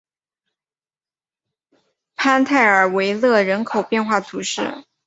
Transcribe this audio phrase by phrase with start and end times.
[2.15, 4.81] 潘泰尔维勒人口变化图示